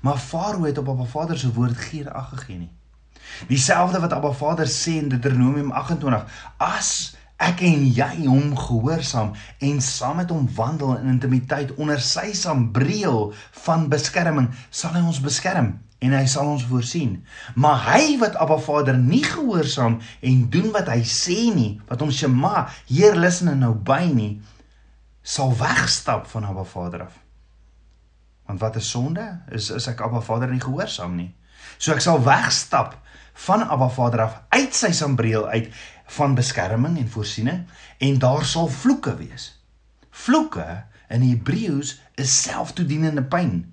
Maar 0.00 0.18
Farao 0.18 0.64
het 0.64 0.78
op 0.78 0.88
Abba 0.88 1.04
Vader 1.04 1.38
se 1.38 1.52
woord 1.52 1.76
geen 1.76 2.12
ag 2.12 2.28
gegee 2.28 2.58
nie. 2.58 2.72
Dieselfde 3.48 4.00
wat 4.00 4.12
Abba 4.12 4.32
Vader 4.32 4.68
sê 4.68 5.00
in 5.00 5.08
Deuteronomium 5.08 5.72
28: 5.72 6.52
"As 6.56 7.16
ek 7.44 7.62
en 7.66 7.86
jy 7.96 8.26
hom 8.26 8.54
gehoorsaam 8.58 9.32
en 9.68 9.80
saam 9.84 10.20
met 10.22 10.30
hom 10.32 10.46
wandel 10.56 10.96
in 10.98 11.12
intimiteit 11.16 11.74
onder 11.76 12.00
sy 12.02 12.32
sambreel 12.36 13.32
van 13.64 13.88
beskerming, 13.92 14.50
sal 14.70 14.94
hy 14.96 15.02
ons 15.04 15.22
beskerm 15.24 15.74
en 16.04 16.12
hy 16.12 16.24
sal 16.28 16.50
ons 16.52 16.64
voorsien. 16.68 17.16
Maar 17.56 17.78
hy 17.94 18.16
wat 18.20 18.36
Abba 18.40 18.58
Vader 18.60 18.96
nie 18.98 19.22
gehoorsaam 19.24 19.98
en 20.20 20.42
doen 20.52 20.70
wat 20.74 20.90
hy 20.92 21.00
sê 21.08 21.38
nie, 21.54 21.78
wat 21.88 22.02
hom 22.04 22.12
Shema, 22.12 22.66
Heer 22.90 23.16
luister 23.16 23.56
nou 23.56 23.72
by 23.74 24.02
nie, 24.12 24.34
sal 25.24 25.54
wegstap 25.56 26.28
van 26.32 26.50
Abba 26.50 26.66
Vader 26.68 27.06
af. 27.06 27.20
Want 28.44 28.60
wat 28.60 28.76
is 28.76 28.90
sonde? 28.92 29.24
Is 29.56 29.70
is 29.72 29.88
ek 29.88 30.02
Abba 30.04 30.20
Vader 30.20 30.52
nie 30.52 30.60
gehoorsaam 30.60 31.16
nie. 31.16 31.30
So 31.78 31.94
ek 31.94 32.04
sal 32.04 32.20
wegstap 32.24 32.98
van 33.46 33.64
Abba 33.64 33.88
Vader 33.90 34.26
af 34.26 34.36
uit 34.54 34.76
sy 34.76 34.92
sambreel 34.94 35.48
uit 35.48 35.72
van 36.04 36.34
beskerming 36.34 36.98
en 36.98 37.08
voorsiening 37.08 37.64
en 37.98 38.18
daar 38.18 38.44
sal 38.44 38.68
vloeke 38.68 39.16
wees. 39.16 39.62
Vloeke 40.10 40.84
in 41.08 41.22
Hebreëus 41.22 42.00
is 42.14 42.34
selftoedienende 42.42 43.24
pyn. 43.24 43.64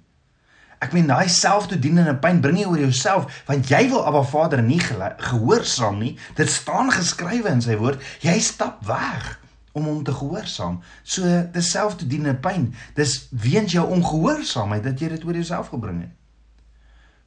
Ek 0.81 0.95
meen 0.95 1.09
daai 1.11 1.29
selftoedienende 1.29 2.15
pyn 2.23 2.41
bring 2.41 2.57
jy 2.57 2.65
oor 2.69 2.81
jouself 2.81 3.43
want 3.49 3.69
jy 3.69 3.83
wil 3.91 4.05
Abba 4.07 4.23
Vader 4.25 4.63
nie 4.65 4.79
gehoorsaam 4.81 5.99
nie. 6.01 6.15
Dit 6.39 6.49
staan 6.49 6.89
geskrywe 6.93 7.51
in 7.51 7.61
sy 7.61 7.77
woord, 7.77 8.01
jy 8.25 8.39
stap 8.41 8.81
weg 8.89 9.37
om 9.77 9.85
hom 9.87 10.01
te 10.03 10.15
gehoorsaam. 10.15 10.81
So 11.03 11.27
dis 11.53 11.71
selftoedienende 11.71 12.39
pyn. 12.43 12.71
Dis 12.97 13.27
weens 13.29 13.75
jou 13.75 13.85
ongehoorsaamheid 13.93 14.83
dat 14.89 14.99
jy 14.99 15.13
dit 15.13 15.23
oor 15.27 15.37
jouself 15.39 15.71
gebring 15.75 16.01
het. 16.07 16.17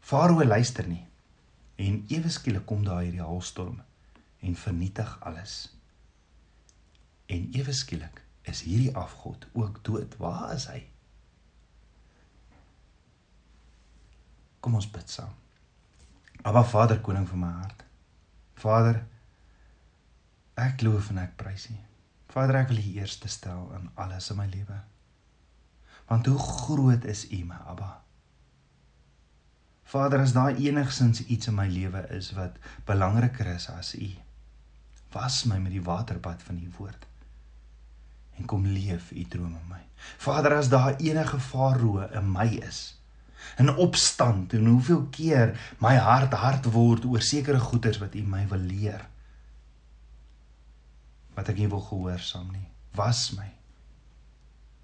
Farao 0.05 0.45
luister 0.45 0.85
nie. 0.89 1.07
En 1.81 2.05
ewe 2.13 2.31
skielik 2.31 2.67
kom 2.67 2.85
daar 2.85 3.03
hierdie 3.03 3.25
haalstorm 3.25 3.81
en 4.45 4.57
vernietig 4.57 5.17
alles. 5.21 5.55
En 7.27 7.49
ewe 7.57 7.73
skielik 7.73 8.21
is 8.43 8.63
hierdie 8.67 8.93
afgod 8.97 9.47
ook 9.53 9.81
dood. 9.85 10.17
Waar 10.21 10.53
is 10.55 10.67
hy? 10.69 10.83
Kom 14.61 14.77
ons 14.77 14.91
bid 14.91 15.11
saam. 15.11 15.33
Aba 16.45 16.65
Vader, 16.69 17.01
koning 17.01 17.29
van 17.29 17.41
my 17.41 17.51
hart. 17.63 17.85
Vader, 18.61 19.01
ek 20.61 20.85
loof 20.85 21.09
en 21.13 21.23
ek 21.25 21.37
prys 21.41 21.71
U. 21.73 21.77
Vader, 22.35 22.61
ek 22.61 22.73
wil 22.73 22.83
U 22.83 22.91
eerste 23.01 23.31
stel 23.33 23.71
in 23.79 23.89
alles 24.01 24.29
in 24.33 24.41
my 24.41 24.47
lewe. 24.53 24.81
Want 26.11 26.29
hoe 26.29 26.39
groot 26.39 27.05
is 27.09 27.25
U, 27.31 27.41
my 27.49 27.61
Abba? 27.65 27.91
Vader, 29.89 30.21
as 30.25 30.35
daar 30.37 30.57
enigsins 30.57 31.23
iets 31.25 31.49
in 31.49 31.57
my 31.57 31.67
lewe 31.71 32.05
is 32.13 32.33
wat 32.37 32.61
belangriker 32.89 33.49
is 33.55 33.69
as 33.73 33.95
U, 33.97 34.11
was 35.15 35.45
my 35.49 35.59
met 35.63 35.73
die 35.73 35.83
waterbad 35.83 36.43
van 36.43 36.59
u 36.59 36.71
woord 36.79 37.07
en 38.35 38.45
kom 38.51 38.67
leef 38.67 39.13
u 39.15 39.25
drome 39.31 39.59
in 39.61 39.69
my. 39.71 39.81
Vader, 40.19 40.57
as 40.59 40.69
daar 40.69 40.97
enige 40.99 41.39
farao 41.41 42.03
in 42.03 42.33
my 42.33 42.49
is, 42.67 42.99
in 43.59 43.71
opstand 43.71 44.53
en 44.53 44.67
hoeveel 44.67 45.07
keer 45.15 45.55
my 45.79 45.95
hart 45.97 46.35
hard 46.35 46.67
word 46.75 47.05
oor 47.07 47.23
sekere 47.23 47.61
goeders 47.63 48.01
wat 48.03 48.15
u 48.15 48.23
my 48.27 48.43
wil 48.51 48.59
leer, 48.59 49.05
wat 51.35 51.51
ek 51.51 51.61
nie 51.63 51.71
wil 51.71 51.83
gehoorsaam 51.85 52.51
nie, 52.55 52.67
was 52.99 53.29
my 53.39 53.51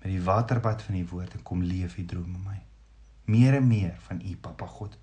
met 0.01 0.15
die 0.15 0.23
waterbad 0.25 0.83
van 0.83 0.97
u 0.97 1.05
woord 1.11 1.35
en 1.37 1.43
kom 1.45 1.63
leef 1.63 1.99
u 2.01 2.05
drome 2.09 2.39
in 2.39 2.45
my. 2.47 2.61
Meer 3.31 3.59
en 3.59 3.67
meer 3.69 3.99
van 4.07 4.23
u, 4.25 4.37
Papa 4.37 4.67
God. 4.67 4.97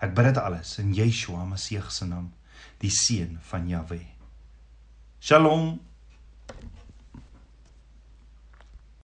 Ek 0.00 0.14
bid 0.16 0.30
dit 0.30 0.40
alles 0.40 0.78
in 0.80 0.94
Yeshua 0.96 1.44
Messie 1.44 1.82
se 1.92 2.08
naam, 2.08 2.30
die 2.80 2.90
seun 2.90 3.36
van 3.50 3.68
Jahweh. 3.68 4.17
שלום. 5.20 5.78